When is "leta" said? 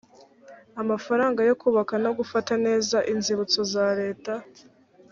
3.99-4.33